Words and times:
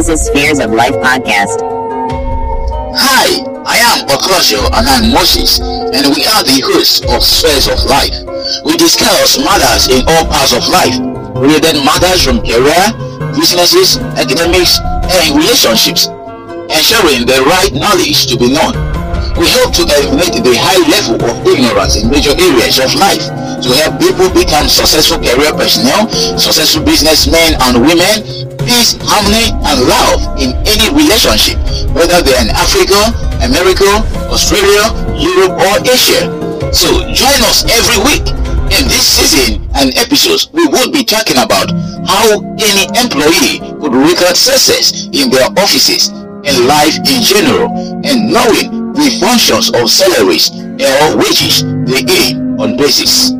This 0.00 0.08
is 0.08 0.32
Spheres 0.32 0.60
of 0.64 0.72
Life 0.72 0.96
podcast. 1.04 1.60
Hi, 2.96 3.44
I 3.68 3.76
am 3.84 4.08
Okoloshia 4.08 4.64
and 4.72 4.88
I'm 4.88 5.12
Moses, 5.12 5.60
and 5.60 6.08
we 6.16 6.24
are 6.24 6.40
the 6.40 6.56
hosts 6.64 7.04
of 7.04 7.20
Spheres 7.20 7.68
of 7.68 7.84
Life. 7.84 8.16
We 8.64 8.80
discuss 8.80 9.36
matters 9.36 9.92
in 9.92 10.00
all 10.08 10.24
parts 10.24 10.56
of 10.56 10.64
life, 10.72 10.96
related 11.36 11.84
matters 11.84 12.24
from 12.24 12.40
career, 12.40 12.80
businesses, 13.36 14.00
academics, 14.16 14.80
and 14.80 15.36
relationships, 15.36 16.08
ensuring 16.72 17.28
the 17.28 17.44
right 17.44 17.68
knowledge 17.76 18.24
to 18.32 18.40
be 18.40 18.56
known. 18.56 18.72
We 19.36 19.52
hope 19.52 19.76
to 19.76 19.84
eliminate 19.84 20.40
the 20.40 20.56
high 20.56 20.80
level 20.88 21.20
of 21.28 21.44
ignorance 21.44 22.00
in 22.00 22.08
major 22.08 22.32
areas 22.40 22.80
of 22.80 22.88
life 22.96 23.28
to 23.62 23.70
help 23.76 24.00
people 24.00 24.28
become 24.32 24.68
successful 24.68 25.20
career 25.20 25.52
personnel, 25.52 26.08
successful 26.36 26.82
businessmen 26.84 27.56
and 27.68 27.80
women, 27.84 28.24
peace, 28.64 28.96
harmony, 29.04 29.52
and 29.68 29.76
love 29.84 30.20
in 30.40 30.56
any 30.64 30.88
relationship, 30.96 31.60
whether 31.92 32.20
they're 32.24 32.40
in 32.40 32.50
Africa, 32.56 33.12
America, 33.44 33.88
Australia, 34.32 34.92
Europe, 35.16 35.60
or 35.60 35.74
Asia. 35.84 36.28
So 36.72 36.88
join 37.12 37.40
us 37.50 37.64
every 37.68 37.98
week. 38.04 38.26
In 38.70 38.86
this 38.86 39.02
season 39.02 39.66
and 39.74 39.90
episodes, 39.98 40.48
we 40.52 40.64
will 40.68 40.92
be 40.92 41.02
talking 41.02 41.36
about 41.36 41.74
how 42.06 42.38
any 42.54 42.86
employee 43.02 43.58
could 43.82 43.92
record 43.92 44.36
success 44.36 45.10
in 45.12 45.28
their 45.28 45.50
offices 45.58 46.08
and 46.08 46.66
life 46.66 46.96
in 46.98 47.20
general, 47.20 47.66
and 48.06 48.30
knowing 48.32 48.92
the 48.94 49.18
functions 49.20 49.70
of 49.74 49.90
salaries 49.90 50.50
or 50.54 51.16
wages 51.18 51.64
they 51.84 52.02
gain 52.02 52.58
on 52.60 52.76
basis. 52.76 53.32